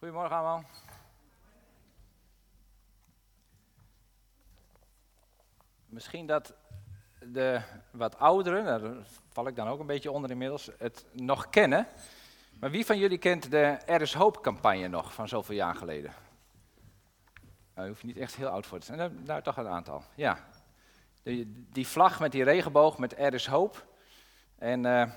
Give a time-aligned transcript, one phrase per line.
[0.00, 0.64] Goedemorgen allemaal.
[5.86, 6.54] Misschien dat
[7.18, 7.60] de
[7.90, 8.92] wat ouderen, daar
[9.32, 11.86] val ik dan ook een beetje onder inmiddels, het nog kennen.
[12.60, 16.12] Maar wie van jullie kent de Er is Hoop campagne nog van zoveel jaar geleden?
[17.74, 19.22] Nou, je hoeft niet echt heel oud voor te zijn.
[19.24, 20.04] Nou, toch een aantal.
[20.14, 20.44] Ja.
[21.22, 23.86] Die, die vlag met die regenboog met Er is Hoop.
[24.58, 25.10] En uh,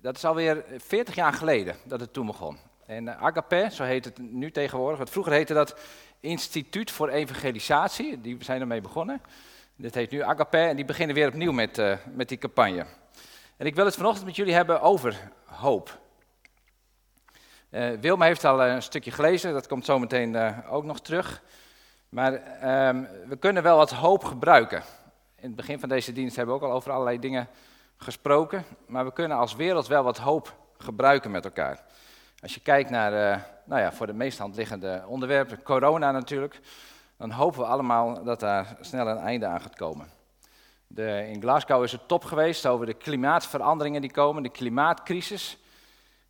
[0.00, 2.58] dat is alweer 40 jaar geleden dat het toen begon.
[2.86, 4.98] En uh, Agape, zo heet het nu tegenwoordig.
[4.98, 5.76] Want vroeger heette dat
[6.20, 8.20] Instituut voor Evangelisatie.
[8.20, 9.22] Die zijn ermee begonnen.
[9.76, 12.86] Dit heet nu Agape en die beginnen weer opnieuw met, uh, met die campagne.
[13.56, 15.98] En ik wil het vanochtend met jullie hebben over hoop.
[17.70, 21.42] Uh, Wilma heeft al een stukje gelezen, dat komt zo meteen ook nog terug.
[22.08, 22.32] Maar
[22.88, 24.82] um, we kunnen wel wat hoop gebruiken.
[25.36, 27.48] In het begin van deze dienst hebben we ook al over allerlei dingen
[27.96, 28.64] gesproken.
[28.86, 31.84] Maar we kunnen als wereld wel wat hoop gebruiken met elkaar.
[32.44, 36.60] Als je kijkt naar, uh, nou ja, voor de meest hand liggende onderwerpen, corona natuurlijk,
[37.16, 40.08] dan hopen we allemaal dat daar snel een einde aan gaat komen.
[40.86, 45.58] De, in Glasgow is het top geweest over de klimaatveranderingen die komen, de klimaatcrisis.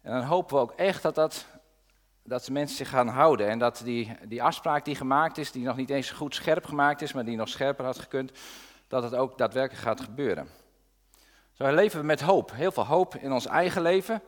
[0.02, 1.46] En dan hopen we ook echt dat, dat,
[2.22, 5.76] dat mensen zich gaan houden en dat die, die afspraak die gemaakt is, die nog
[5.76, 8.32] niet eens goed scherp gemaakt is, maar die nog scherper had gekund,
[8.88, 10.48] dat het ook daadwerkelijk gaat gebeuren.
[11.52, 14.22] Zo leven we met hoop, heel veel hoop in ons eigen leven,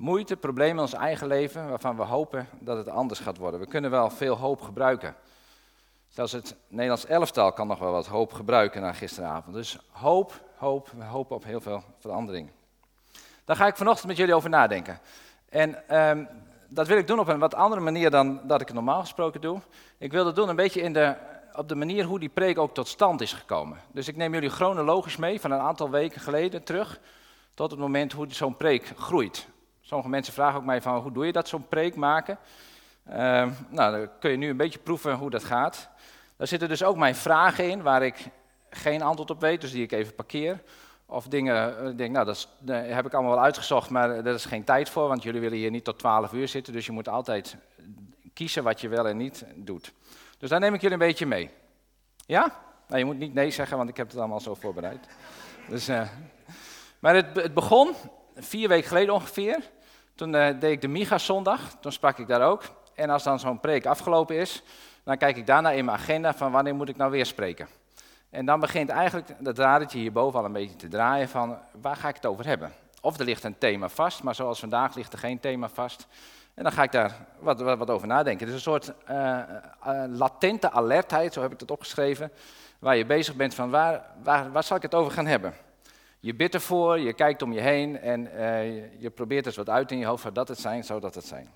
[0.00, 3.60] moeite, problemen in ons eigen leven, waarvan we hopen dat het anders gaat worden.
[3.60, 5.14] We kunnen wel veel hoop gebruiken.
[6.08, 9.54] Zelfs het Nederlands elftal kan nog wel wat hoop gebruiken na gisteravond.
[9.54, 12.50] Dus hoop, hoop, we hopen op heel veel verandering.
[13.44, 15.00] Daar ga ik vanochtend met jullie over nadenken.
[15.48, 16.28] En um,
[16.68, 19.40] dat wil ik doen op een wat andere manier dan dat ik het normaal gesproken
[19.40, 19.60] doe.
[19.98, 21.14] Ik wil dat doen een beetje in de,
[21.52, 23.78] op de manier hoe die preek ook tot stand is gekomen.
[23.92, 27.00] Dus ik neem jullie chronologisch mee van een aantal weken geleden terug
[27.54, 29.48] tot het moment hoe zo'n preek groeit.
[29.90, 32.38] Sommige mensen vragen ook mij van hoe doe je dat, zo'n preek maken?
[33.08, 33.14] Uh,
[33.68, 35.88] nou, dan kun je nu een beetje proeven hoe dat gaat.
[36.36, 38.28] Daar zitten dus ook mijn vragen in waar ik
[38.70, 40.62] geen antwoord op weet, dus die ik even parkeer.
[41.06, 44.44] Of dingen, ik denk, nou, dat, dat, heb ik allemaal wel uitgezocht, maar daar is
[44.44, 47.08] geen tijd voor, want jullie willen hier niet tot 12 uur zitten, dus je moet
[47.08, 47.56] altijd
[48.32, 49.92] kiezen wat je wel en niet doet.
[50.38, 51.50] Dus daar neem ik jullie een beetje mee.
[52.26, 52.60] Ja?
[52.86, 55.06] Nou, je moet niet nee zeggen, want ik heb het allemaal zo voorbereid.
[55.68, 56.08] Dus, uh,
[56.98, 57.94] maar het, het, begon
[58.36, 59.70] vier weken geleden ongeveer.
[60.20, 62.62] Toen uh, deed ik de Miga-zondag, toen sprak ik daar ook.
[62.94, 64.62] En als dan zo'n preek afgelopen is,
[65.04, 67.68] dan kijk ik daarna in mijn agenda van wanneer moet ik nou weer spreken.
[68.30, 72.08] En dan begint eigenlijk dat radertje hierboven al een beetje te draaien van waar ga
[72.08, 72.72] ik het over hebben.
[73.00, 76.06] Of er ligt een thema vast, maar zoals vandaag ligt er geen thema vast.
[76.54, 78.46] En dan ga ik daar wat, wat, over nadenken.
[78.46, 79.38] Is een soort uh,
[79.86, 82.32] uh, latente alertheid, zo heb ik het opgeschreven,
[82.78, 85.54] waar je bezig bent van waar, waar, waar zal ik het over gaan hebben.
[86.20, 89.90] Je bidt ervoor, je kijkt om je heen en uh, je, probeert dus wat uit
[89.90, 91.50] in je hoofd dat het zijn, zo dat het zijn.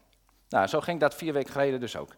[0.48, 2.14] Nou, zo ging dat vier weken geleden dus ook.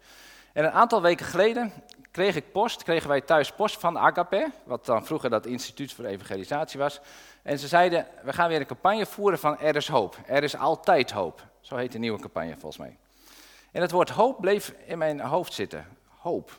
[0.53, 1.73] En een aantal weken geleden
[2.11, 6.05] kreeg ik post, kregen wij thuis post van Agape, wat dan vroeger dat instituut voor
[6.05, 7.01] evangelisatie was.
[7.43, 10.17] En ze zeiden, we gaan weer een campagne voeren van Er is hoop.
[10.27, 11.47] Er is altijd hoop.
[11.61, 12.97] Zo heet de nieuwe campagne volgens mij.
[13.73, 15.87] En het woord hoop bleef in mijn hoofd zitten.
[16.19, 16.51] Hoop.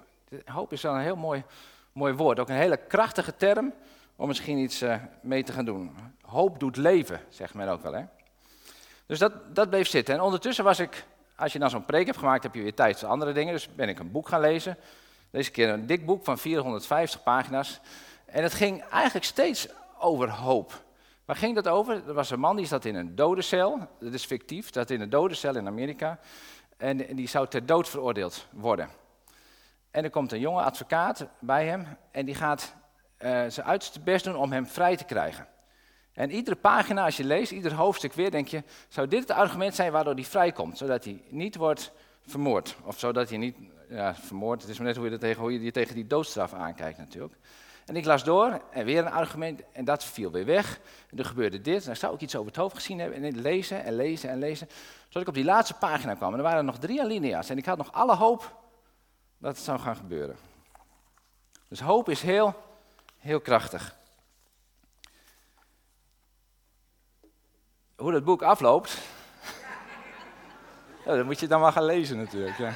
[0.45, 1.43] Hoop is wel een heel mooi,
[1.91, 2.39] mooi woord.
[2.39, 3.73] Ook een hele krachtige term
[4.17, 5.95] om misschien iets uh, mee te gaan doen.
[6.21, 7.93] Hoop doet leven, zegt men ook wel.
[7.93, 8.03] Hè?
[9.05, 10.13] Dus dat, dat bleef zitten.
[10.15, 11.05] En ondertussen was ik
[11.37, 13.53] als je dan zo'n preek hebt gemaakt, heb je weer tijd voor andere dingen.
[13.53, 14.77] Dus ben ik een boek gaan lezen.
[15.29, 17.79] Deze keer een dik boek van 450 pagina's.
[18.25, 19.67] En het ging eigenlijk steeds
[19.99, 20.83] over hoop.
[21.25, 22.07] Waar ging dat over?
[22.07, 23.87] Er was een man die zat in een dodencel.
[23.99, 26.19] Dat is fictief, dat in een dodencel in Amerika.
[26.77, 28.89] En die zou ter dood veroordeeld worden.
[29.91, 31.87] En er komt een jonge advocaat bij hem.
[32.11, 32.75] En die gaat
[33.19, 35.47] uh, zijn uiterste best doen om hem vrij te krijgen.
[36.13, 39.75] En iedere pagina, als je leest, ieder hoofdstuk weer, denk je, zou dit het argument
[39.75, 40.77] zijn waardoor hij vrijkomt?
[40.77, 41.91] Zodat hij niet wordt
[42.21, 42.75] vermoord.
[42.83, 43.55] Of zodat hij niet,
[43.89, 46.97] ja, vermoord, het is maar net hoe je, tegen, hoe je tegen die doodstraf aankijkt
[46.97, 47.35] natuurlijk.
[47.85, 50.79] En ik las door, en weer een argument, en dat viel weer weg.
[51.09, 53.41] En er gebeurde dit, en daar zou ik iets over het hoofd gezien hebben, en
[53.41, 54.67] lezen en lezen en lezen.
[55.03, 57.49] Zodat ik op die laatste pagina kwam, en er waren nog drie alinea's.
[57.49, 58.55] En ik had nog alle hoop
[59.37, 60.35] dat het zou gaan gebeuren.
[61.67, 62.55] Dus hoop is heel,
[63.17, 63.97] heel krachtig.
[67.97, 68.97] hoe dat boek afloopt,
[71.05, 72.57] ja, dat moet je dan maar gaan lezen natuurlijk.
[72.57, 72.73] Ja.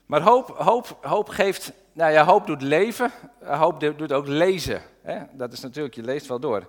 [0.06, 3.10] maar hoop, hoop, hoop geeft, nou ja, hoop doet leven,
[3.44, 4.82] hoop doet ook lezen.
[5.02, 5.22] Hè?
[5.32, 6.66] Dat is natuurlijk, je leest wel door.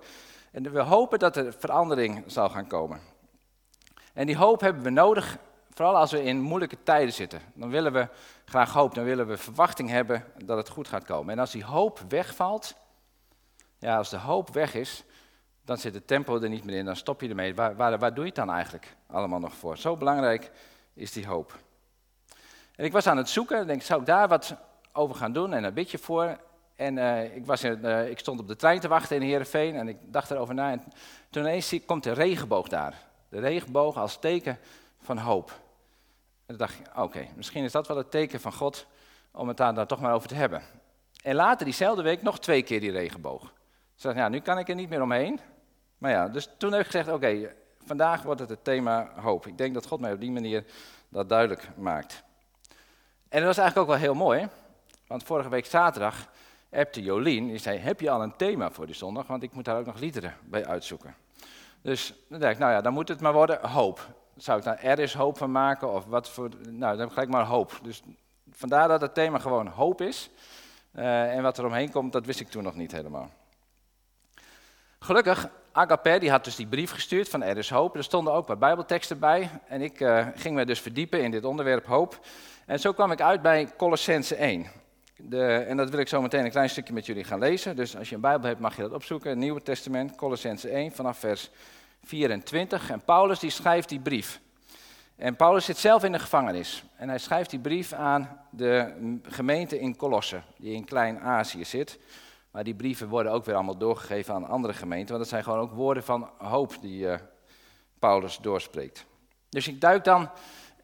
[0.51, 2.99] En we hopen dat er verandering zal gaan komen.
[4.13, 5.37] En die hoop hebben we nodig,
[5.77, 7.41] vooral als we in moeilijke tijden zitten.
[7.53, 8.07] Dan willen we
[8.45, 11.33] graag hoop, dan willen we verwachting hebben dat het goed gaat komen.
[11.33, 12.75] En als die hoop wegvalt,
[13.79, 15.03] ja, als de hoop weg is,
[15.65, 17.55] dan zit het tempo er niet meer in, dan stop je ermee.
[17.55, 19.77] Waar, waar, doe je het dan eigenlijk allemaal nog voor?
[19.77, 20.51] Zo belangrijk
[20.93, 21.57] is die hoop.
[22.75, 24.55] En ik was aan het zoeken, denk, zou ik daar wat
[24.93, 26.37] over gaan doen en een beetje voor.
[26.75, 29.75] En uh, ik, was in, uh, ik stond op de trein te wachten in Heerenveen
[29.75, 30.71] en ik dacht erover na.
[30.71, 30.83] En
[31.29, 32.93] toen ineens komt de regenboog daar.
[33.29, 34.59] De regenboog als teken
[35.01, 35.65] van hoop.
[36.47, 38.85] En toen dacht ik, oké, misschien is dat wel het teken van God
[39.31, 40.61] om het daar dan toch maar over te hebben.
[41.23, 43.43] En later diezelfde week nog twee keer die regenboog.
[43.43, 45.39] Ik dacht, ja, nu kan ik er niet meer omheen.
[45.97, 47.55] Maar ja, dus toen heb ik gezegd, oké,
[47.85, 49.47] vandaag wordt het het thema hoop.
[49.47, 50.65] Ik denk dat God mij op die manier
[51.09, 52.23] dat duidelijk maakt.
[53.29, 54.47] En dat was eigenlijk ook wel heel mooi,
[55.07, 56.29] want vorige week zaterdag
[56.71, 59.27] appte Jolien, die zei, heb je al een thema voor die zondag?
[59.27, 61.15] Want ik moet daar ook nog liederen bij uitzoeken.
[61.81, 64.07] Dus dan dacht ik, nou ja, dan moet het maar worden hoop.
[64.37, 67.13] Zou ik daar er is hoop van maken of wat voor, nou dan heb ik
[67.13, 67.79] gelijk maar hoop.
[67.81, 68.01] Dus
[68.51, 70.29] vandaar dat het thema gewoon hoop is.
[70.93, 73.29] Uh, en wat er omheen komt, dat wist ik toen nog niet helemaal.
[74.99, 77.95] Gelukkig, Agape die had dus die brief gestuurd van Er is hoop.
[77.95, 79.49] Er stonden ook wat bijbelteksten bij.
[79.67, 82.19] En ik uh, ging me dus verdiepen in dit onderwerp hoop.
[82.65, 84.65] En zo kwam ik uit bij Colossense 1.
[85.17, 87.75] De, en dat wil ik zo meteen een klein stukje met jullie gaan lezen.
[87.75, 89.37] Dus als je een Bijbel hebt, mag je dat opzoeken.
[89.37, 91.49] Nieuwe Testament, Colossense 1, vanaf vers
[92.07, 92.89] 24.
[92.89, 94.39] En Paulus die schrijft die brief.
[95.15, 96.83] En Paulus zit zelf in de gevangenis.
[96.95, 98.93] En hij schrijft die brief aan de
[99.23, 101.99] gemeente in Colosse, die in Klein-Azië zit.
[102.51, 105.07] Maar die brieven worden ook weer allemaal doorgegeven aan andere gemeenten.
[105.07, 107.15] Want dat zijn gewoon ook woorden van hoop die uh,
[107.99, 109.05] Paulus doorspreekt.
[109.49, 110.29] Dus ik duik dan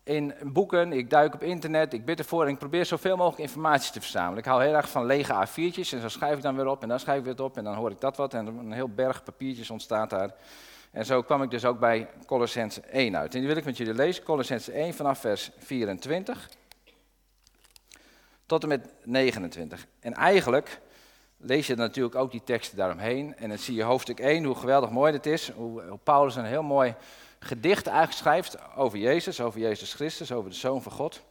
[0.04, 3.92] in boeken, ik duik op internet, ik bid ervoor en ik probeer zoveel mogelijk informatie
[3.92, 4.38] te verzamelen.
[4.38, 6.88] Ik hou heel erg van lege A4'tjes en zo schrijf ik dan weer op en
[6.88, 9.24] dan schrijf ik weer op en dan hoor ik dat wat en een heel berg
[9.24, 10.34] papiertjes ontstaat daar.
[10.94, 13.34] En zo kwam ik dus ook bij Colossens 1 uit.
[13.34, 16.50] En die wil ik met jullie lezen, Colossens 1 vanaf vers 24
[18.46, 19.86] tot en met 29.
[20.00, 20.80] En eigenlijk
[21.38, 23.36] lees je natuurlijk ook die teksten daaromheen.
[23.36, 25.52] En dan zie je hoofdstuk 1, hoe geweldig mooi dit is.
[25.52, 26.96] Hoe, Paulus een heel mooi
[27.40, 31.22] gedicht eigenlijk schrijft over Jezus, over Jezus Christus, over de Zoon van God.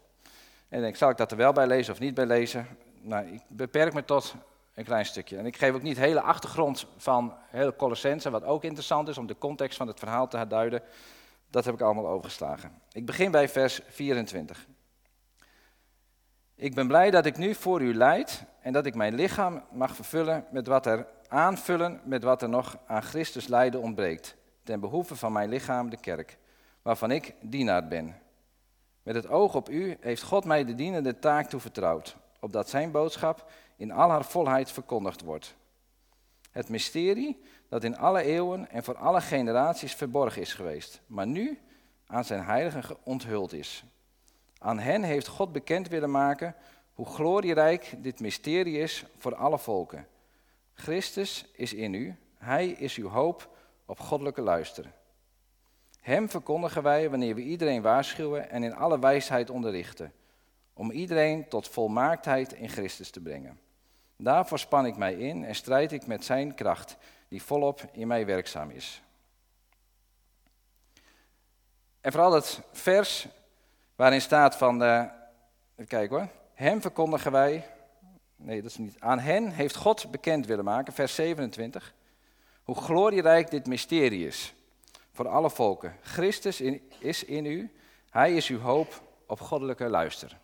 [0.69, 2.67] En ik denk, zal ik dat er wel bij lezen of niet bij lezen?
[3.01, 4.35] Nou, ik beperk me tot
[4.75, 5.37] een klein stukje.
[5.37, 9.19] En ik geef ook niet de hele achtergrond van hele Colossense, wat ook interessant is
[9.19, 10.83] om de context van het verhaal te duiden.
[11.51, 12.81] Dat heb ik allemaal overgeslagen.
[12.93, 14.67] Ik begin bij vers 24.
[16.55, 19.95] Ik ben blij dat ik nu voor u leid en dat ik mijn lichaam mag
[19.95, 25.17] vervullen met wat er aanvullen met wat er nog aan Christus lijden ontbreekt, ten behoeve
[25.17, 26.39] van mijn lichaam, de kerk,
[26.83, 28.17] waarvan ik dienaar ben.
[29.03, 33.51] Met het oog op u heeft God mij de dienende taak toevertrouwd, opdat zijn boodschap
[33.83, 35.55] in al haar volheid verkondigd wordt.
[36.51, 41.59] Het mysterie dat in alle eeuwen en voor alle generaties verborgen is geweest, maar nu
[42.07, 43.85] aan zijn heiligen onthuld is.
[44.59, 46.55] Aan hen heeft God bekend willen maken
[46.93, 50.07] hoe glorierijk dit mysterie is voor alle volken.
[50.75, 53.57] Christus is in u, Hij is uw hoop
[53.87, 54.93] op goddelijke luister.
[56.01, 60.13] Hem verkondigen wij wanneer we iedereen waarschuwen en in alle wijsheid onderrichten,
[60.73, 63.61] om iedereen tot volmaaktheid in Christus te brengen.
[64.23, 66.97] Daarvoor span ik mij in en strijd ik met Zijn kracht,
[67.29, 69.03] die volop in mij werkzaam is.
[72.01, 73.27] En vooral het vers
[73.97, 75.05] waarin staat van, uh,
[75.77, 77.71] even hoor, hem verkondigen wij,
[78.37, 81.95] nee dat is niet, aan hen heeft God bekend willen maken, vers 27,
[82.63, 84.55] hoe glorierijk dit mysterie is
[85.13, 85.97] voor alle volken.
[86.03, 86.61] Christus
[86.99, 87.71] is in u,
[88.11, 90.41] hij is uw hoop op goddelijke luister.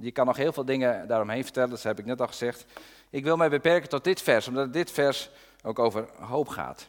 [0.00, 2.64] Je kan nog heel veel dingen daaromheen vertellen, dat heb ik net al gezegd.
[3.10, 5.30] Ik wil mij beperken tot dit vers, omdat dit vers
[5.62, 6.88] ook over hoop gaat.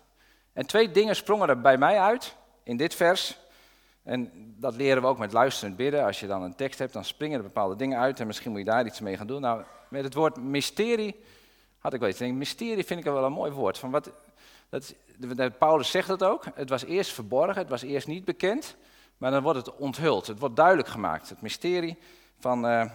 [0.53, 3.37] En twee dingen sprongen er bij mij uit in dit vers.
[4.03, 6.05] En dat leren we ook met luisterend bidden.
[6.05, 8.59] Als je dan een tekst hebt, dan springen er bepaalde dingen uit en misschien moet
[8.59, 9.41] je daar iets mee gaan doen.
[9.41, 11.15] Nou, met het woord mysterie
[11.79, 12.11] had ik wel.
[12.17, 13.77] Denk, mysterie vind ik wel een mooi woord.
[13.77, 14.11] Van wat,
[14.69, 16.45] dat, Paulus zegt het ook.
[16.55, 18.75] Het was eerst verborgen, het was eerst niet bekend,
[19.17, 20.27] maar dan wordt het onthuld.
[20.27, 21.29] Het wordt duidelijk gemaakt.
[21.29, 21.97] Het mysterie
[22.45, 22.85] van, uh,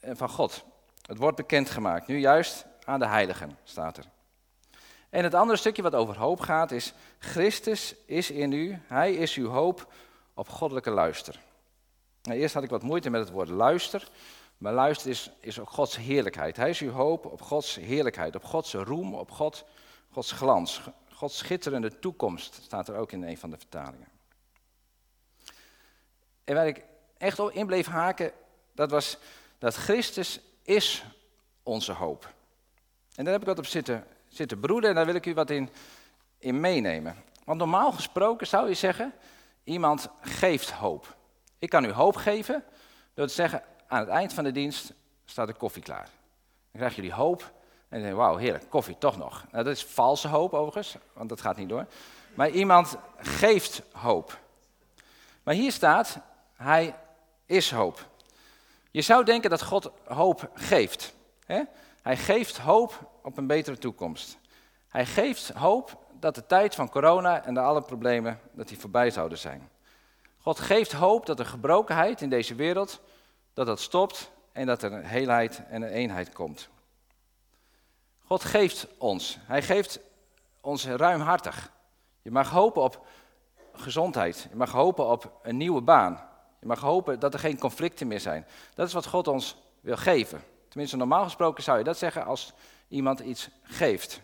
[0.00, 0.64] van God.
[1.06, 2.06] Het wordt bekendgemaakt.
[2.06, 4.04] Nu juist aan de heiligen staat er.
[5.10, 9.34] En het andere stukje wat over hoop gaat is: Christus is in u, Hij is
[9.34, 9.92] uw hoop
[10.34, 11.40] op goddelijke luister.
[12.22, 14.08] Nou, eerst had ik wat moeite met het woord luister,
[14.58, 16.56] maar luister is, is ook Gods heerlijkheid.
[16.56, 19.64] Hij is uw hoop op Gods heerlijkheid, op Gods roem, op God,
[20.10, 20.80] Gods glans.
[21.12, 24.08] Gods schitterende toekomst staat er ook in een van de vertalingen.
[26.44, 26.84] En waar ik
[27.18, 28.32] echt op in bleef haken,
[28.74, 29.18] dat was
[29.58, 31.04] dat Christus is
[31.62, 32.32] onze hoop.
[33.14, 35.50] En daar heb ik wat op zitten, zitten broeden en daar wil ik u wat
[35.50, 35.70] in,
[36.38, 37.16] in meenemen.
[37.44, 39.14] Want normaal gesproken zou je zeggen,
[39.70, 41.16] Iemand geeft hoop.
[41.58, 42.64] Ik kan u hoop geven
[43.14, 44.92] door te zeggen, aan het eind van de dienst
[45.24, 46.08] staat de koffie klaar.
[46.70, 47.52] Dan krijgen jullie hoop
[47.88, 49.44] En denkt, wauw, heerlijk, koffie toch nog.
[49.50, 51.86] Nou, dat is valse hoop overigens, want dat gaat niet door.
[52.34, 54.38] Maar iemand geeft hoop.
[55.42, 56.18] Maar hier staat,
[56.54, 56.94] hij
[57.46, 58.08] is hoop.
[58.90, 61.14] Je zou denken dat God hoop geeft.
[61.46, 61.62] Hè?
[62.02, 64.38] Hij geeft hoop op een betere toekomst.
[64.88, 69.10] Hij geeft hoop dat de tijd van corona en de alle problemen dat die voorbij
[69.10, 69.68] zouden zijn.
[70.38, 73.00] God geeft hoop dat de gebrokenheid in deze wereld
[73.54, 76.68] dat dat stopt en dat er een heelheid en een eenheid komt.
[78.24, 79.38] God geeft ons.
[79.40, 80.00] Hij geeft
[80.60, 81.72] ons ruimhartig.
[82.22, 83.06] Je mag hopen op
[83.72, 84.46] gezondheid.
[84.50, 86.29] Je mag hopen op een nieuwe baan.
[86.60, 88.46] Je mag hopen dat er geen conflicten meer zijn.
[88.74, 90.42] Dat is wat God ons wil geven.
[90.68, 92.52] Tenminste, normaal gesproken zou je dat zeggen als
[92.88, 94.20] iemand iets geeft.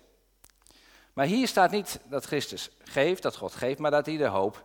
[1.13, 4.65] Maar hier staat niet dat Christus geeft, dat God geeft, maar dat hij de hoop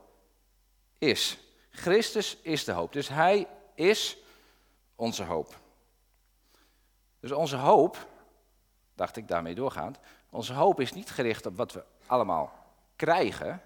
[0.97, 1.37] is.
[1.69, 2.93] Christus is de hoop.
[2.93, 4.17] Dus hij is
[4.95, 5.59] onze hoop.
[7.19, 8.07] Dus onze hoop,
[8.95, 9.99] dacht ik daarmee doorgaand,
[10.29, 12.53] onze hoop is niet gericht op wat we allemaal
[12.95, 13.61] krijgen,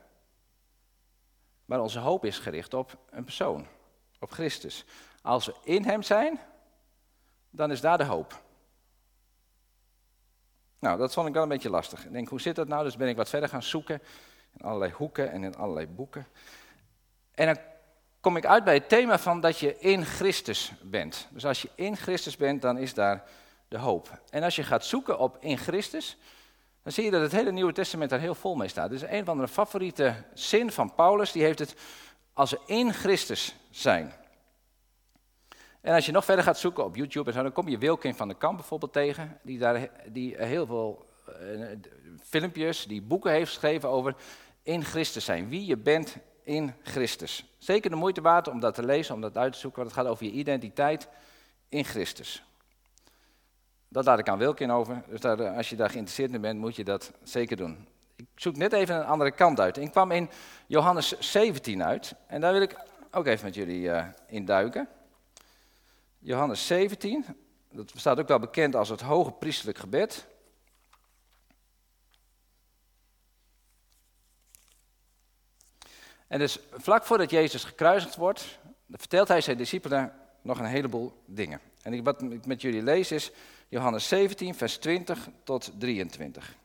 [1.65, 3.67] maar onze hoop is gericht op een persoon,
[4.19, 4.85] op Christus.
[5.21, 6.39] Als we in Hem zijn,
[7.49, 8.43] dan is daar de hoop.
[10.79, 12.05] Nou, dat vond ik wel een beetje lastig.
[12.05, 12.83] Ik denk, hoe zit dat nou?
[12.83, 14.01] Dus ben ik wat verder gaan zoeken
[14.57, 16.27] in allerlei hoeken en in allerlei boeken.
[17.31, 17.57] En dan
[18.19, 21.27] kom ik uit bij het thema van dat je in Christus bent.
[21.31, 23.23] Dus als je in Christus bent, dan is daar
[23.67, 24.19] de hoop.
[24.29, 26.17] En als je gaat zoeken op in Christus,
[26.83, 28.89] dan zie je dat het hele Nieuwe Testament daar heel vol mee staat.
[28.89, 31.75] Dus een van de favoriete zin van Paulus, die heeft het
[32.35, 34.13] als we in Christus zijn.
[35.81, 38.15] En als je nog verder gaat zoeken op YouTube en zo, dan kom je Wilkin
[38.15, 41.05] van der Kamp bijvoorbeeld tegen, die daar die heel veel
[41.41, 41.67] uh,
[42.23, 44.15] filmpjes, die boeken heeft geschreven over
[44.63, 45.49] in Christus zijn.
[45.49, 47.45] Wie je bent in Christus.
[47.57, 50.03] Zeker de moeite waard om dat te lezen, om dat uit te zoeken, want het
[50.03, 51.07] gaat over je identiteit
[51.69, 52.43] in Christus.
[53.87, 56.75] Dat laat ik aan Wilkin over, dus daar, als je daar geïnteresseerd in bent, moet
[56.75, 57.87] je dat zeker doen.
[58.45, 59.77] Zoek net even een andere kant uit.
[59.77, 60.29] Ik kwam in
[60.67, 62.75] Johannes 17 uit en daar wil ik
[63.11, 64.87] ook even met jullie uh, in duiken.
[66.19, 67.25] Johannes 17,
[67.71, 70.27] dat staat ook wel bekend als het hoge priestelijk gebed.
[76.27, 78.59] En dus vlak voordat Jezus gekruisigd wordt,
[78.89, 81.59] vertelt hij zijn discipelen nog een heleboel dingen.
[81.81, 83.31] En wat ik met jullie lees is
[83.67, 86.55] Johannes 17, vers 20 tot 23.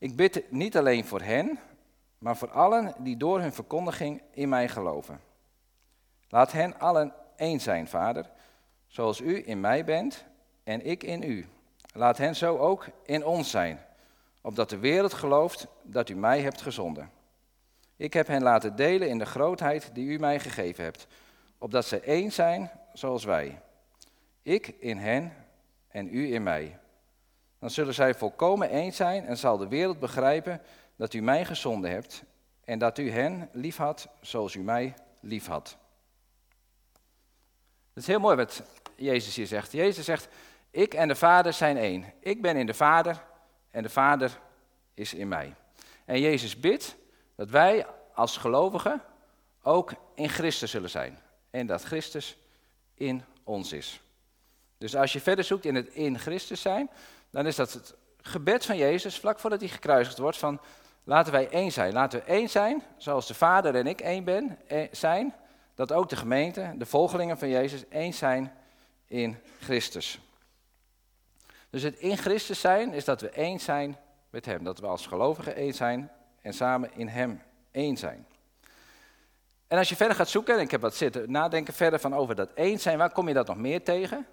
[0.00, 1.58] Ik bid niet alleen voor hen,
[2.18, 5.20] maar voor allen die door hun verkondiging in mij geloven.
[6.28, 8.30] Laat hen allen één zijn, Vader,
[8.86, 10.24] zoals u in mij bent
[10.64, 11.46] en ik in u.
[11.92, 13.80] Laat hen zo ook in ons zijn,
[14.40, 17.10] opdat de wereld gelooft dat u mij hebt gezonden.
[17.96, 21.06] Ik heb hen laten delen in de grootheid die u mij gegeven hebt,
[21.58, 23.60] opdat ze één zijn zoals wij.
[24.42, 25.32] Ik in hen
[25.88, 26.78] en u in mij.
[27.60, 30.60] Dan zullen zij volkomen één zijn en zal de wereld begrijpen
[30.96, 32.22] dat u mij gezonden hebt
[32.64, 35.76] en dat u hen liefhad zoals u mij liefhad.
[37.92, 38.62] Het is heel mooi wat
[38.96, 39.72] Jezus hier zegt.
[39.72, 40.28] Jezus zegt,
[40.70, 42.12] ik en de Vader zijn één.
[42.20, 43.22] Ik ben in de Vader
[43.70, 44.40] en de Vader
[44.94, 45.54] is in mij.
[46.04, 46.96] En Jezus bidt
[47.34, 49.02] dat wij als gelovigen
[49.62, 51.18] ook in Christus zullen zijn.
[51.50, 52.36] En dat Christus
[52.94, 54.00] in ons is.
[54.78, 56.90] Dus als je verder zoekt in het in Christus zijn,
[57.30, 60.60] dan is dat het gebed van Jezus vlak voordat hij gekruisigd wordt van
[61.04, 61.92] laten wij één zijn.
[61.92, 65.34] Laten we één zijn, zoals de Vader en ik één ben, eh, zijn,
[65.74, 68.52] dat ook de gemeente, de volgelingen van Jezus, één zijn
[69.06, 70.20] in Christus.
[71.70, 73.96] Dus het in Christus zijn is dat we één zijn
[74.30, 74.64] met Hem.
[74.64, 76.10] Dat we als gelovigen één zijn
[76.42, 78.26] en samen in Hem één zijn.
[79.68, 82.34] En als je verder gaat zoeken, en ik heb wat zitten nadenken verder van over
[82.34, 84.26] dat één zijn, waar kom je dat nog meer tegen?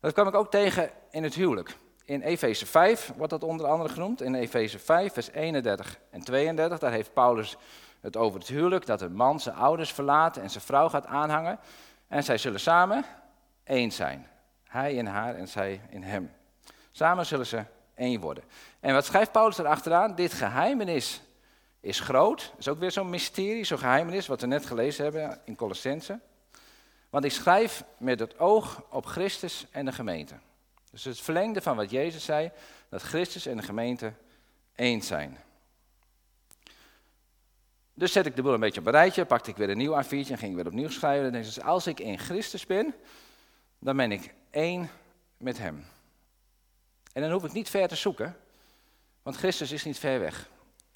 [0.00, 1.76] Dat kwam ik ook tegen in het huwelijk.
[2.04, 4.22] In Efeze 5 wordt dat onder andere genoemd.
[4.22, 7.56] In Efeze 5, vers 31 en 32, daar heeft Paulus
[8.00, 11.58] het over het huwelijk, dat een man zijn ouders verlaat en zijn vrouw gaat aanhangen.
[12.08, 13.04] En zij zullen samen
[13.64, 14.26] één zijn.
[14.64, 16.30] Hij in haar en zij in hem.
[16.90, 18.44] Samen zullen ze één worden.
[18.80, 20.14] En wat schrijft Paulus erachteraan?
[20.14, 21.22] Dit geheimenis
[21.80, 22.52] is groot.
[22.58, 26.20] Is ook weer zo'n mysterie, zo'n geheimenis, wat we net gelezen hebben in Colossense.
[27.10, 30.34] Want ik schrijf met het oog op Christus en de gemeente.
[30.92, 32.50] Dus het verlengde van wat Jezus zei,
[32.88, 34.12] dat Christus en de gemeente
[34.74, 35.38] één zijn.
[37.94, 40.02] Dus zet ik de boel een beetje op een rijtje, pakte ik weer een nieuw
[40.02, 41.34] A4'tje en ging weer opnieuw schrijven.
[41.34, 42.94] En dus als ik in Christus ben,
[43.78, 44.90] dan ben ik één
[45.36, 45.84] met Hem.
[47.12, 48.36] En dan hoef ik niet ver te zoeken,
[49.22, 50.48] want Christus is niet ver weg.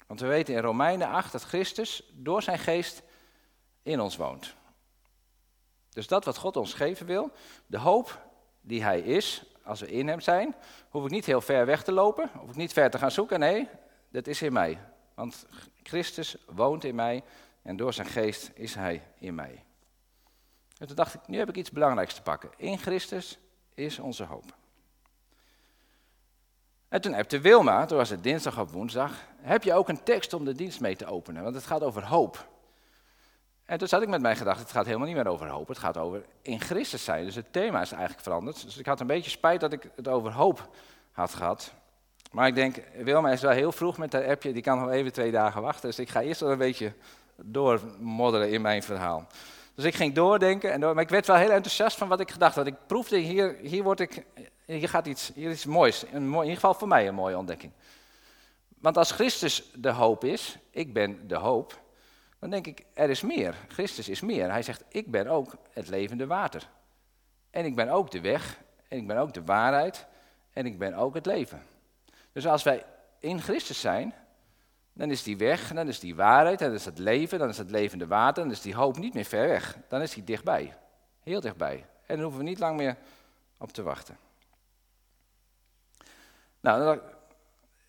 [0.07, 3.03] Want we weten in Romeinen 8 dat Christus door zijn geest
[3.83, 4.55] in ons woont.
[5.89, 7.31] Dus dat wat God ons geven wil,
[7.65, 8.21] de hoop
[8.61, 10.55] die Hij is, als we in hem zijn,
[10.89, 13.39] hoef ik niet heel ver weg te lopen, hoef ik niet ver te gaan zoeken.
[13.39, 13.67] Nee,
[14.09, 14.79] dat is in mij.
[15.13, 15.45] Want
[15.83, 17.23] Christus woont in mij
[17.61, 19.63] en door zijn geest is hij in mij.
[20.77, 22.49] En toen dacht ik, nu heb ik iets belangrijks te pakken.
[22.57, 23.39] In Christus
[23.73, 24.55] is onze hoop.
[26.87, 30.33] En toen de Wilma, toen was het dinsdag of woensdag, heb je ook een tekst
[30.33, 32.47] om de dienst mee te openen, want het gaat over hoop.
[33.67, 35.77] En toen zat ik met mijn gedachten, het gaat helemaal niet meer over hoop, het
[35.77, 37.25] gaat over in Christus zijn.
[37.25, 38.63] Dus het thema is eigenlijk veranderd.
[38.63, 40.69] Dus ik had een beetje spijt dat ik het over hoop
[41.11, 41.73] had gehad.
[42.31, 45.13] Maar ik denk, Wilma is wel heel vroeg met dat appje, die kan nog even
[45.13, 45.89] twee dagen wachten.
[45.89, 46.93] Dus ik ga eerst wel een beetje
[47.35, 49.27] doormodderen in mijn verhaal.
[49.75, 52.55] Dus ik ging doordenken, en maar ik werd wel heel enthousiast van wat ik gedacht
[52.55, 52.67] had.
[52.67, 54.25] Ik proefde, hier, hier, word ik,
[54.65, 57.71] hier gaat iets, hier iets moois, een in ieder geval voor mij een mooie ontdekking.
[58.79, 61.79] Want als Christus de hoop is, ik ben de hoop,
[62.39, 63.55] dan denk ik, er is meer.
[63.67, 64.51] Christus is meer.
[64.51, 66.69] Hij zegt, ik ben ook het levende water.
[67.49, 70.05] En ik ben ook de weg, en ik ben ook de waarheid,
[70.53, 71.61] en ik ben ook het leven.
[72.31, 72.85] Dus als wij
[73.19, 74.13] in Christus zijn,
[74.93, 77.69] dan is die weg, dan is die waarheid, dan is het leven, dan is het
[77.69, 79.77] levende water, dan is die hoop niet meer ver weg.
[79.87, 80.77] Dan is die dichtbij,
[81.23, 81.85] heel dichtbij.
[82.05, 82.97] En dan hoeven we niet lang meer
[83.57, 84.17] op te wachten.
[86.59, 86.99] Nou,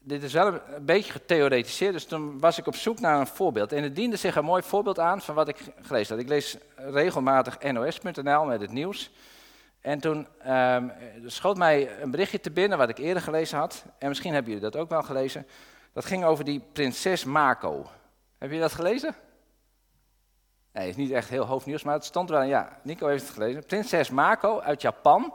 [0.09, 3.73] dit is wel een beetje getheoretiseerd, dus toen was ik op zoek naar een voorbeeld.
[3.73, 6.25] En het diende zich een mooi voorbeeld aan van wat ik gelezen had.
[6.25, 9.11] Ik lees regelmatig nos.nl met het nieuws.
[9.81, 10.93] En toen um,
[11.27, 13.85] schoot mij een berichtje te binnen wat ik eerder gelezen had.
[13.99, 15.47] En misschien hebben jullie dat ook wel gelezen.
[15.93, 17.87] Dat ging over die prinses Mako.
[18.39, 19.15] Heb je dat gelezen?
[20.73, 22.43] Nee, het is niet echt heel hoofdnieuws, maar het stond wel.
[22.43, 23.67] Ja, Nico heeft het gelezen.
[23.67, 25.35] Prinses Mako uit Japan.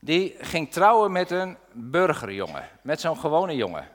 [0.00, 2.68] Die ging trouwen met een burgerjongen.
[2.82, 3.88] Met zo'n gewone jongen.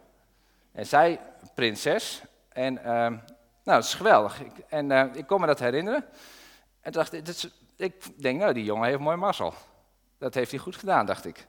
[0.71, 1.19] En zij,
[1.53, 2.21] prinses.
[2.49, 3.19] En uh, nou,
[3.63, 4.41] dat is geweldig.
[4.41, 6.05] Ik, en uh, ik kon me dat herinneren.
[6.81, 9.53] En dacht dit ik denk, nou, die jongen heeft mooi mazzel.
[10.17, 11.47] Dat heeft hij goed gedaan, dacht ik.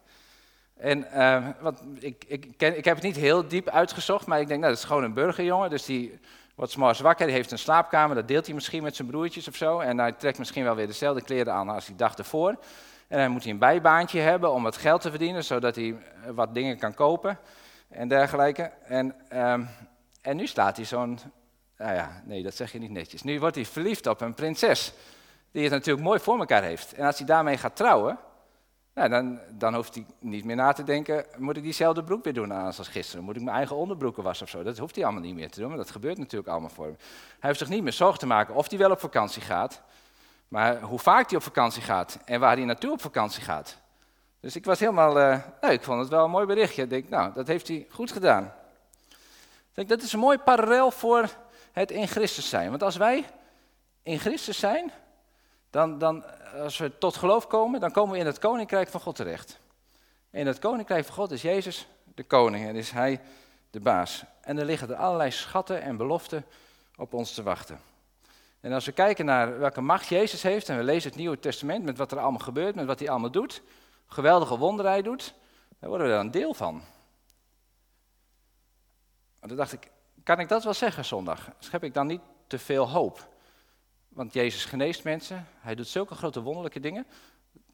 [0.77, 4.49] En uh, wat, ik, ik, ken, ik heb het niet heel diep uitgezocht, maar ik
[4.49, 5.71] denk, nou, dat is gewoon een burgerjongen.
[5.71, 6.21] Dus die
[6.55, 9.57] wordt s'morgens wakker, die heeft een slaapkamer, dat deelt hij misschien met zijn broertjes of
[9.57, 9.79] zo.
[9.79, 12.59] En hij trekt misschien wel weer dezelfde kleren aan als die dag ervoor.
[13.09, 16.31] En dan moet hij een bijbaantje hebben om wat geld te verdienen, zodat hij eh,
[16.31, 17.39] wat dingen kan kopen
[17.89, 18.71] en dergelijke.
[18.85, 19.69] En, um,
[20.21, 21.19] en nu staat hij zo'n,
[21.79, 23.23] nou ja, nee, dat zeg je niet netjes.
[23.23, 24.93] Nu wordt hij verliefd op een prinses,
[25.51, 26.93] die het natuurlijk mooi voor elkaar heeft.
[26.93, 28.19] En als hij daarmee gaat trouwen,
[28.95, 32.33] nou, dan, dan hoeft hij niet meer na te denken, moet ik diezelfde broek weer
[32.33, 33.25] doen als gisteren?
[33.25, 34.63] Moet ik mijn eigen onderbroeken wassen of zo?
[34.63, 36.97] Dat hoeft hij allemaal niet meer te doen, maar dat gebeurt natuurlijk allemaal voor hem.
[37.29, 39.83] Hij heeft zich niet meer zorgen te maken of hij wel op vakantie gaat,
[40.55, 43.77] maar hoe vaak hij op vakantie gaat en waar hij naartoe op vakantie gaat.
[44.41, 46.83] Dus ik was helemaal, uh, nou, ik vond het wel een mooi berichtje.
[46.83, 48.55] Ik denk, nou, dat heeft hij goed gedaan.
[49.73, 51.31] Denk, dat is een mooi parallel voor
[51.73, 52.71] het in Christus zijn.
[52.71, 53.25] Want als wij
[54.03, 54.93] in Christus zijn,
[55.71, 56.25] dan, dan,
[56.63, 59.59] als we tot geloof komen, dan komen we in het koninkrijk van God terecht.
[60.31, 63.21] In het koninkrijk van God is Jezus de koning en is Hij
[63.71, 64.25] de baas.
[64.41, 66.45] En er liggen er allerlei schatten en beloften
[66.97, 67.94] op ons te wachten.
[68.65, 71.85] En als we kijken naar welke macht Jezus heeft en we lezen het Nieuwe Testament
[71.85, 73.63] met wat er allemaal gebeurt, met wat hij allemaal doet,
[74.07, 75.35] geweldige wonderen hij doet,
[75.79, 76.83] dan worden we een deel van.
[79.41, 79.91] En toen dacht ik,
[80.23, 81.51] kan ik dat wel zeggen zondag?
[81.59, 83.29] Schep ik dan niet te veel hoop?
[84.09, 87.07] Want Jezus geneest mensen, hij doet zulke grote wonderlijke dingen.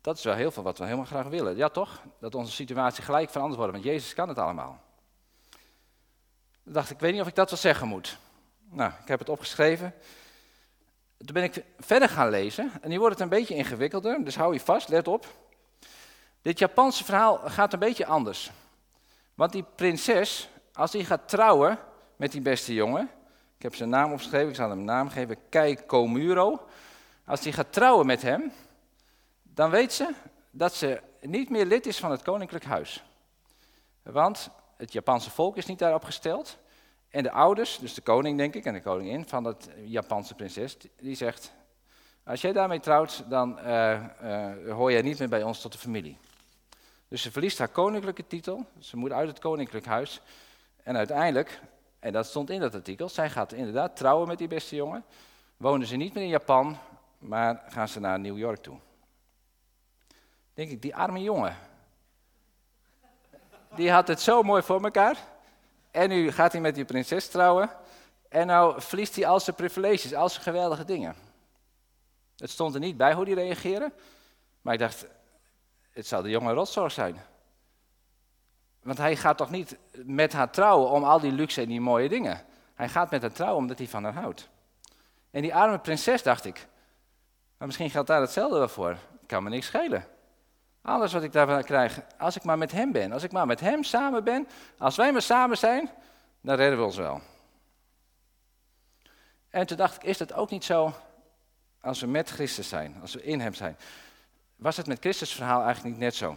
[0.00, 1.56] Dat is wel heel veel wat we helemaal graag willen.
[1.56, 2.02] Ja toch?
[2.18, 4.82] Dat onze situatie gelijk veranderd wordt, want Jezus kan het allemaal.
[6.64, 8.18] Toen dacht ik, ik weet niet of ik dat wel zeggen moet.
[8.70, 9.94] Nou, ik heb het opgeschreven.
[11.24, 14.52] Toen ben ik verder gaan lezen en nu wordt het een beetje ingewikkelder, dus hou
[14.52, 15.26] je vast, let op.
[16.42, 18.50] Dit Japanse verhaal gaat een beetje anders.
[19.34, 21.78] Want die prinses, als die gaat trouwen
[22.16, 23.10] met die beste jongen,
[23.56, 26.66] ik heb zijn naam opgeschreven, ik zal hem een naam geven, Kei Komuro.
[27.24, 28.52] Als die gaat trouwen met hem,
[29.42, 30.14] dan weet ze
[30.50, 33.04] dat ze niet meer lid is van het koninklijk huis.
[34.02, 36.58] Want het Japanse volk is niet daarop gesteld.
[37.10, 40.76] En de ouders, dus de koning denk ik en de koningin van dat Japanse prinses,
[41.00, 41.52] die zegt,
[42.24, 45.78] als jij daarmee trouwt, dan uh, uh, hoor jij niet meer bij ons tot de
[45.78, 46.18] familie.
[47.08, 50.20] Dus ze verliest haar koninklijke titel, ze moet uit het koninklijk huis.
[50.82, 51.60] En uiteindelijk,
[51.98, 55.04] en dat stond in dat artikel, zij gaat inderdaad trouwen met die beste jongen.
[55.56, 56.76] Wonen ze niet meer in Japan,
[57.18, 58.78] maar gaan ze naar New York toe.
[60.54, 61.56] Denk ik, die arme jongen.
[63.74, 65.16] Die had het zo mooi voor elkaar.
[65.90, 67.70] En nu gaat hij met die prinses trouwen.
[68.28, 71.14] En nou verliest hij al zijn privileges, al zijn geweldige dingen.
[72.36, 73.92] Het stond er niet bij hoe hij reageerde.
[74.60, 75.06] Maar ik dacht,
[75.90, 77.16] het zou de jonge rotzorg zijn.
[78.82, 82.08] Want hij gaat toch niet met haar trouwen om al die luxe en die mooie
[82.08, 82.44] dingen.
[82.74, 84.48] Hij gaat met haar trouwen omdat hij van haar houdt.
[85.30, 86.68] En die arme prinses dacht ik,
[87.56, 88.96] maar misschien geldt daar hetzelfde wel voor.
[89.26, 90.06] Kan me niks schelen.
[90.82, 93.60] Alles wat ik daarvan krijg, als ik maar met hem ben, als ik maar met
[93.60, 95.90] hem samen ben, als wij maar samen zijn,
[96.40, 97.20] dan redden we ons wel.
[99.50, 100.94] En toen dacht ik, is dat ook niet zo
[101.80, 103.76] als we met Christus zijn, als we in hem zijn?
[104.56, 106.36] Was het met Christus verhaal eigenlijk niet net zo?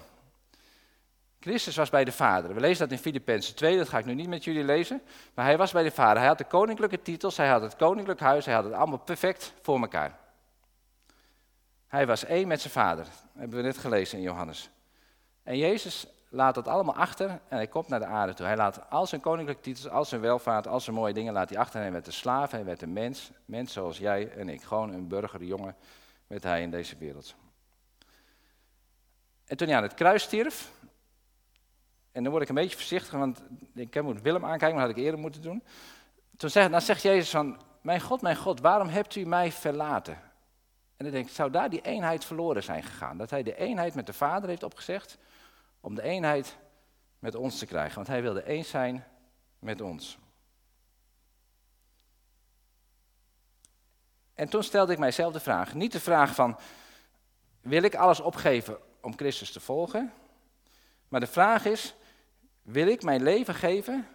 [1.40, 2.54] Christus was bij de Vader.
[2.54, 5.02] We lezen dat in Filippenzen 2, dat ga ik nu niet met jullie lezen.
[5.34, 6.18] Maar hij was bij de Vader.
[6.18, 9.54] Hij had de koninklijke titels, hij had het koninklijk huis, hij had het allemaal perfect
[9.62, 10.18] voor elkaar.
[11.94, 14.70] Hij was één met zijn Vader, dat hebben we net gelezen in Johannes.
[15.44, 18.46] En Jezus laat dat allemaal achter en hij komt naar de aarde toe.
[18.46, 21.58] Hij laat al zijn koninklijke titels, al zijn welvaart, al zijn mooie dingen laat hij
[21.58, 21.82] achter.
[21.82, 24.62] Hij werd een slaaf, hij werd een mens, mens zoals jij en ik.
[24.62, 25.76] Gewoon een burger, jongen,
[26.28, 27.36] werd hij in deze wereld.
[29.46, 30.72] En toen hij aan het kruis stierf,
[32.12, 33.44] en dan word ik een beetje voorzichtig, want
[33.76, 35.64] ik moet Willem aankijken, maar dat had ik eerder moeten doen.
[36.38, 40.32] Toen zegt, dan zegt Jezus van, mijn God, mijn God, waarom hebt u mij verlaten?
[41.04, 43.18] En dan denk ik, zou daar die eenheid verloren zijn gegaan?
[43.18, 45.18] Dat hij de eenheid met de Vader heeft opgezegd,
[45.80, 46.58] om de eenheid
[47.20, 47.96] met ons te krijgen.
[47.96, 49.04] Want hij wilde eens zijn
[49.60, 50.18] met ons.
[54.34, 56.60] En toen stelde ik mijzelf de vraag, niet de vraag van,
[57.62, 60.14] wil ik alles opgeven om Christus te volgen?
[61.08, 61.96] Maar de vraag is,
[62.62, 64.08] wil ik mijn leven geven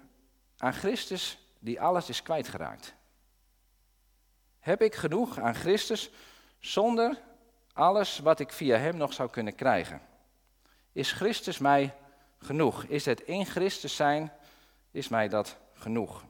[0.56, 2.94] aan Christus die alles is kwijtgeraakt?
[4.58, 6.10] Heb ik genoeg aan Christus
[6.58, 7.18] zonder
[7.72, 10.00] alles wat ik via Hem nog zou kunnen krijgen?
[10.92, 11.94] Is Christus mij
[12.38, 12.84] genoeg?
[12.84, 14.32] Is het in Christus zijn,
[14.90, 16.24] is mij dat genoeg?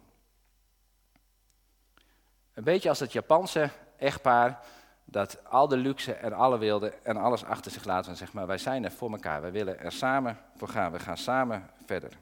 [2.52, 4.60] Een beetje als het Japanse echtpaar
[5.04, 8.46] dat al de luxe en alle wilde en alles achter zich laten en zeg maar,
[8.46, 12.12] wij zijn er voor elkaar, wij willen er samen voor gaan, we gaan samen verder.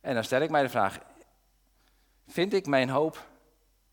[0.00, 0.98] En dan stel ik mij de vraag,
[2.26, 3.26] vind ik mijn hoop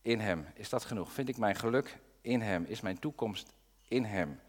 [0.02, 0.48] in Hem?
[0.54, 1.12] Is dat genoeg?
[1.12, 2.66] Vind ik mijn geluk in Hem?
[2.68, 3.54] Is mijn toekomst
[3.88, 4.40] in Hem?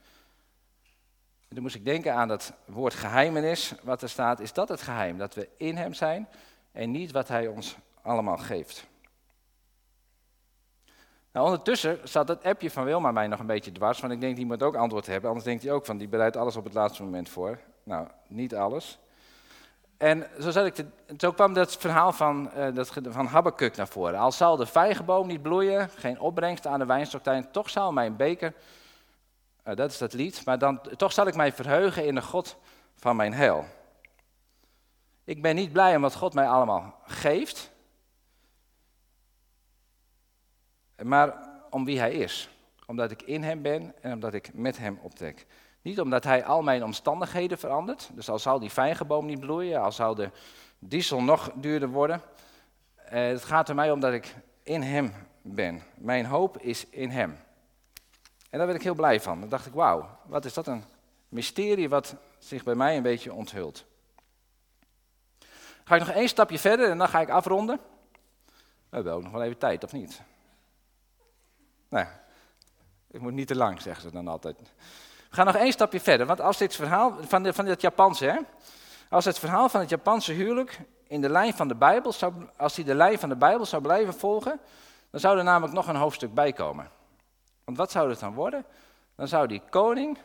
[1.49, 4.41] En dan moest ik denken aan dat woord geheimenis, wat er staat.
[4.41, 5.19] Is dat het geheim?
[5.19, 6.29] Dat we in Hem zijn
[6.73, 8.89] en niet wat Hij ons allemaal geeft.
[11.33, 14.37] Nou, ondertussen zat het appje van Wilma mij nog een beetje dwars, want ik denk
[14.37, 16.75] die moet ook antwoord hebben, anders denkt hij ook van die bereidt alles op het
[16.75, 17.59] laatste moment voor.
[17.83, 18.99] Nou, niet alles.
[20.01, 20.85] En zo, ik
[21.35, 24.19] kwam dat verhaal van, uh, dat, van Habakkuk naar voren.
[24.19, 28.55] Al zal de vijgenboom niet bloeien, geen opbrengst aan de wijnstoktuin, toch zal mijn beker,
[29.65, 32.57] uh, dat is dat lied, maar dan, toch zal ik mij verheugen in de God
[32.95, 33.65] van mijn heil.
[35.25, 37.71] Ik ben niet blij om wat God mij allemaal geeft,
[41.03, 42.51] maar om wie hij is.
[42.87, 45.47] Omdat ik in hem ben en omdat ik met hem optrek.
[45.83, 48.11] Niet omdat hij al mijn omstandigheden verandert.
[48.13, 50.31] Dus al zou die vijgenboom niet bloeien, al zou de
[50.79, 52.23] diesel nog duurder worden.
[52.95, 55.13] Eh, het gaat er mij om dat ik in hem
[55.43, 55.83] ben.
[55.95, 57.39] Mijn hoop is in hem.
[58.51, 59.41] En daar werd ik heel blij van.
[59.41, 60.85] Dan dacht ik, wauw, wat is dat een
[61.29, 63.85] mysterie wat zich bij mij een beetje onthult.
[65.85, 67.81] Ga ik nog één stapje verder en dan ga ik afronden.
[68.89, 70.21] We hebben ook nog wel even tijd, of niet?
[71.89, 72.05] Nee,
[73.11, 74.59] ik moet niet te lang, zeggen ze dan altijd.
[75.31, 78.25] We gaan nog één stapje verder, want als dit verhaal van, de, van het Japanse,
[78.25, 78.39] hè,
[79.09, 82.77] als het verhaal van het Japanse huwelijk in de lijn van de Bijbel, zou, als
[82.77, 84.61] hij de lijn van de Bijbel zou blijven volgen,
[85.11, 86.91] dan zou er namelijk nog een hoofdstuk bij komen.
[87.65, 88.65] Want wat zou het dan worden?
[89.17, 90.19] Dan zou die koning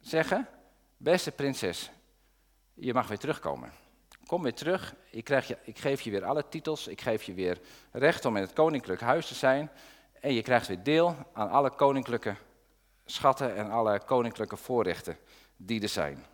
[0.00, 0.48] zeggen,
[0.96, 1.90] beste prinses,
[2.74, 3.72] je mag weer terugkomen.
[4.26, 7.34] Kom weer terug, ik, krijg je, ik geef je weer alle titels, ik geef je
[7.34, 7.60] weer
[7.92, 9.70] recht om in het koninklijk huis te zijn.
[10.20, 12.36] En je krijgt weer deel aan alle koninklijke
[13.06, 15.18] schatten en alle koninklijke voorrechten
[15.56, 16.24] die er zijn.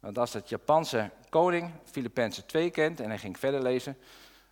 [0.00, 3.96] Want als het Japanse koning Filippenzen 2 kent en hij ging verder lezen,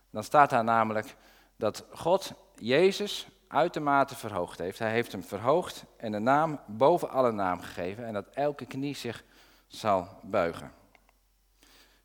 [0.09, 1.15] dan staat daar namelijk
[1.55, 4.79] dat God Jezus uitermate verhoogd heeft.
[4.79, 8.95] Hij heeft hem verhoogd en de naam boven alle naam gegeven en dat elke knie
[8.95, 9.23] zich
[9.67, 10.73] zal buigen.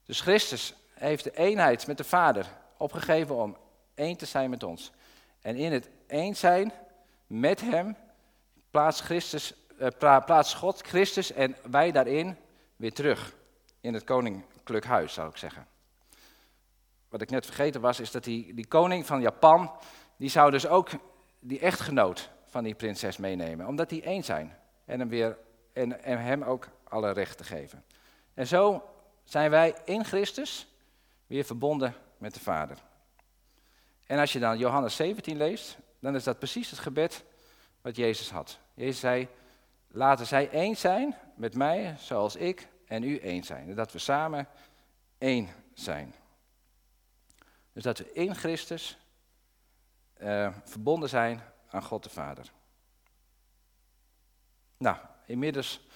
[0.04, 3.56] Dus Christus heeft de eenheid met de Vader opgegeven om
[3.94, 4.92] één te zijn met ons.
[5.40, 6.72] En in het eens zijn
[7.26, 7.96] met Hem
[8.74, 9.54] plaatst, Christus,
[9.98, 12.36] plaatst God Christus en wij daarin
[12.76, 13.34] weer terug
[13.80, 15.66] in het koninklijk huis, zou ik zeggen.
[17.08, 19.70] Wat ik net vergeten was, is dat die, die koning van Japan,
[20.16, 20.90] die zou dus ook
[21.40, 25.38] die echtgenoot van die prinses meenemen, omdat die één zijn en hem, weer,
[25.72, 27.84] en hem ook alle rechten geven.
[28.34, 28.82] En zo
[29.24, 30.66] zijn wij in Christus
[31.26, 32.78] weer verbonden met de Vader.
[34.06, 37.24] En als je dan Johannes 17 leest, dan is dat precies het gebed
[37.80, 38.62] wat Jezus had.
[38.74, 39.28] Jezus zei,
[39.88, 43.74] laten zij één zijn met mij, zoals ik en u één zijn.
[43.74, 44.48] Dat we samen
[45.18, 46.14] één zijn.
[47.72, 48.98] Dus dat we in Christus
[50.22, 52.52] uh, verbonden zijn aan God de Vader.
[54.76, 55.86] Nou, inmiddels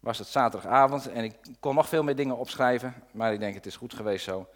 [0.00, 3.66] was het zaterdagavond en ik kon nog veel meer dingen opschrijven, maar ik denk het
[3.66, 4.48] is goed geweest zo.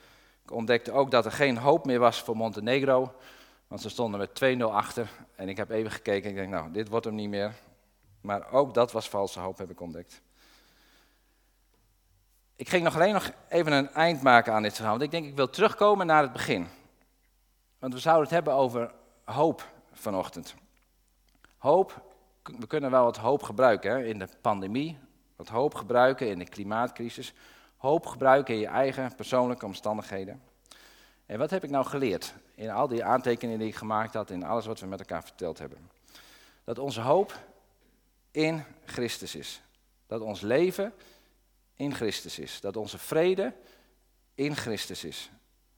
[0.45, 3.14] Ik ontdekte ook dat er geen hoop meer was voor Montenegro,
[3.66, 5.11] want ze stonden met 2-0 achter.
[5.35, 7.55] En ik heb even gekeken en ik denk, nou, dit wordt hem niet meer.
[8.23, 10.23] Maar ook dat was valse hoop, heb ik ontdekt.
[12.57, 15.27] Ik ging nog alleen nog even een eind maken aan dit verhaal, want ik denk,
[15.27, 16.67] ik wil terugkomen naar het begin.
[17.79, 20.55] Want we zouden het hebben over hoop vanochtend.
[21.59, 22.03] Hoop,
[22.43, 24.99] we kunnen wel wat hoop gebruiken hè, in de pandemie,
[25.37, 27.35] wat hoop gebruiken in de klimaatcrisis,
[27.77, 30.43] hoop gebruiken in je eigen persoonlijke omstandigheden.
[31.27, 34.45] En wat heb ik nou geleerd in al die aantekeningen die ik gemaakt had, in
[34.45, 35.91] alles wat we met elkaar verteld hebben?
[36.65, 37.39] Dat onze hoop
[38.33, 39.62] in Christus is.
[40.07, 40.95] Dat ons leven
[41.75, 42.61] in Christus is.
[42.61, 43.55] Dat onze vrede
[44.35, 45.31] in Christus is.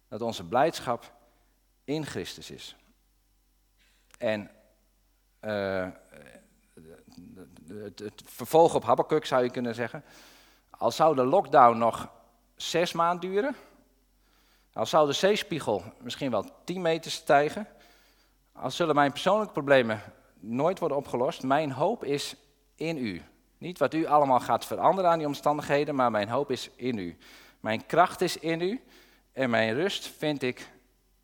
[0.09, 1.13] Dat onze blijdschap
[1.85, 2.77] in Christus is.
[4.19, 4.51] En
[5.41, 5.89] uh,
[7.69, 10.05] het, het, vervolg op Habakkuk zou je kunnen zeggen.
[10.71, 12.11] Al zou de lockdown nog
[12.57, 13.57] zes maanden duren,
[14.73, 17.69] al zou de zeespiegel misschien wel 10 meter stijgen,
[18.53, 20.01] al zullen mijn persoonlijke problemen
[20.41, 22.37] nooit worden opgelost, mijn hoop is
[22.75, 23.23] in u.
[23.59, 27.17] Niet wat u allemaal gaat veranderen aan die omstandigheden, maar mijn hoop is in u.
[27.61, 28.81] Mijn kracht is in u
[29.33, 30.71] en mijn rust vind ik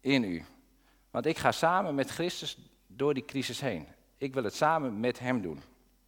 [0.00, 0.44] in u.
[1.10, 3.88] Want ik ga samen met Christus door die crisis heen.
[4.16, 5.62] Ik wil het samen met Hem doen.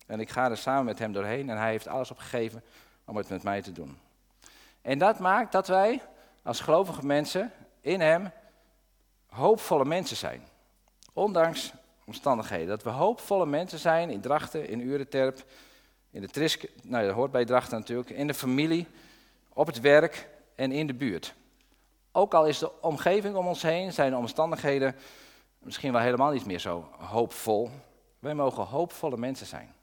[0.06, 2.62] En ik ga er samen met Hem doorheen en Hij heeft alles opgegeven
[3.04, 3.98] om het met mij te doen.
[4.82, 6.02] En dat maakt dat wij
[6.42, 8.30] als gelovige mensen in Hem
[9.26, 10.42] hoopvolle mensen zijn.
[11.12, 11.72] Ondanks
[12.12, 12.68] omstandigheden.
[12.68, 15.44] Dat we hoopvolle mensen zijn in Drachten, in Urenterp,
[16.10, 18.86] in de Trisk, nou dat hoort bij Drachten natuurlijk, in de familie,
[19.52, 21.34] op het werk en in de buurt.
[22.12, 24.94] Ook al is de omgeving om ons heen, zijn de omstandigheden
[25.58, 27.70] misschien wel helemaal niet meer zo hoopvol.
[28.18, 29.74] Wij mogen hoopvolle mensen zijn.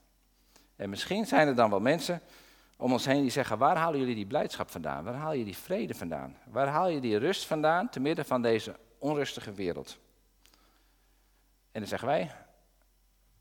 [0.76, 2.22] En misschien zijn er dan wel mensen
[2.78, 5.04] om ons heen die zeggen: waar halen jullie die blijdschap vandaan?
[5.04, 6.38] Waar haal je die vrede vandaan?
[6.46, 9.98] Waar haal je die rust vandaan te midden van deze onrustige wereld?
[11.72, 12.32] En dan zeggen wij: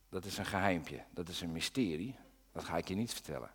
[0.08, 2.14] dat is een geheimpje, dat is een mysterie,
[2.52, 3.50] dat ga ik je niet vertellen.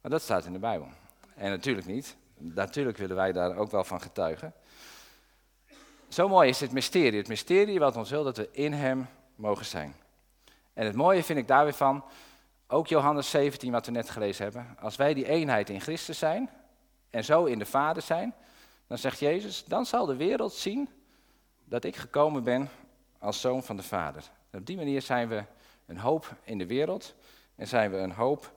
[0.00, 0.88] Maar dat staat in de Bijbel.
[1.34, 2.16] En natuurlijk niet.
[2.36, 4.52] Natuurlijk willen wij daar ook wel van getuigen.
[6.08, 7.18] Zo mooi is het mysterie.
[7.18, 9.94] Het mysterie wat ons wil dat we in Hem mogen zijn.
[10.72, 12.04] En het mooie vind ik daar weer van,
[12.66, 14.76] ook Johannes 17 wat we net gelezen hebben.
[14.80, 16.50] Als wij die eenheid in Christus zijn
[17.10, 18.34] en zo in de Vader zijn,
[18.86, 20.88] dan zegt Jezus, dan zal de wereld zien
[21.64, 22.68] dat ik gekomen ben
[23.18, 24.30] als zoon van de Vader.
[24.52, 25.44] Op die manier zijn we
[25.86, 27.14] een hoop in de wereld
[27.54, 28.52] en zijn we een hoop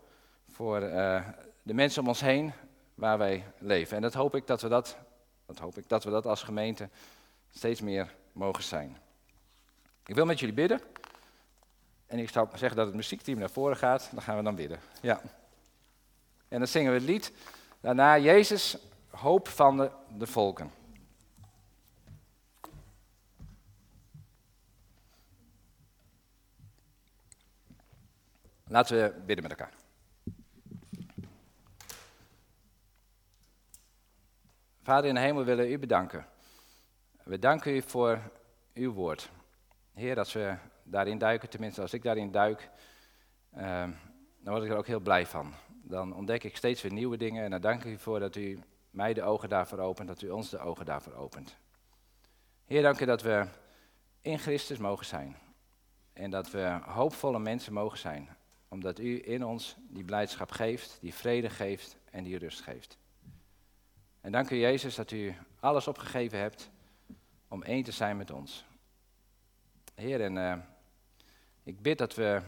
[0.49, 1.27] voor uh,
[1.63, 2.53] de mensen om ons heen
[2.95, 3.95] waar wij leven.
[3.95, 4.97] En dat hoop ik dat we dat,
[5.45, 6.89] dat, hoop ik dat, we dat als gemeente
[7.51, 8.97] steeds meer mogen zijn.
[10.05, 10.81] Ik wil met jullie bidden.
[12.05, 14.09] En ik zou zeggen dat het muziekteam naar voren gaat.
[14.11, 14.79] Dan gaan we dan bidden.
[15.01, 15.21] Ja.
[16.47, 17.33] En dan zingen we het lied.
[17.79, 18.77] Daarna Jezus,
[19.09, 20.71] hoop van de volken.
[28.71, 29.73] Laten we bidden met elkaar.
[34.81, 36.25] Vader in de hemel, we willen u bedanken.
[37.23, 38.31] We danken u voor
[38.73, 39.31] uw woord.
[39.93, 42.69] Heer, dat we daarin duiken, tenminste als ik daarin duik,
[43.57, 43.61] uh,
[44.39, 45.53] dan word ik er ook heel blij van.
[45.67, 48.59] Dan ontdek ik steeds weer nieuwe dingen en dan dank ik u voor dat u
[48.89, 51.57] mij de ogen daarvoor opent, dat u ons de ogen daarvoor opent.
[52.65, 53.45] Heer, dank u dat we
[54.21, 55.35] in Christus mogen zijn.
[56.13, 58.39] En dat we hoopvolle mensen mogen zijn.
[58.71, 62.97] Omdat u in ons die blijdschap geeft, die vrede geeft en die rust geeft.
[64.21, 66.69] En dank u Jezus dat u alles opgegeven hebt
[67.47, 68.65] om één te zijn met ons.
[69.95, 70.57] Heer, en uh,
[71.63, 72.41] ik bid dat we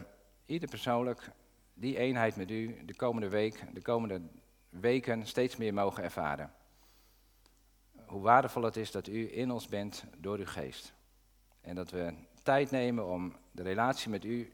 [0.46, 1.30] ieder persoonlijk
[1.74, 4.20] die eenheid met u de komende week, de komende
[4.68, 6.52] weken steeds meer mogen ervaren.
[8.06, 10.92] Hoe waardevol het is dat u in ons bent door uw geest.
[11.60, 14.52] En dat we tijd nemen om de relatie met u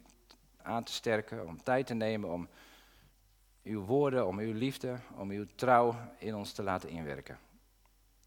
[0.63, 2.49] aan te sterken, om tijd te nemen om
[3.63, 7.39] uw woorden, om uw liefde, om uw trouw in ons te laten inwerken.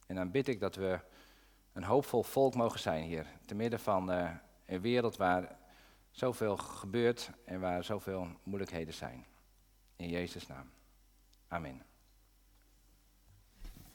[0.07, 0.99] En dan bid ik dat we
[1.73, 4.31] een hoopvol volk mogen zijn hier, te midden van uh,
[4.65, 5.57] een wereld waar
[6.11, 9.25] zoveel gebeurt en waar zoveel moeilijkheden zijn.
[9.95, 10.69] In Jezus' naam.
[11.47, 11.92] Amen.